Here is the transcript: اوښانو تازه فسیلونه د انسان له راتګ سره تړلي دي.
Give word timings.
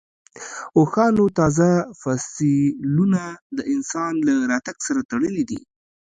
اوښانو 0.77 1.25
تازه 1.37 1.69
فسیلونه 2.01 3.21
د 3.57 3.59
انسان 3.73 4.13
له 4.27 4.33
راتګ 4.51 4.77
سره 4.87 5.01
تړلي 5.11 5.43
دي. 5.49 5.59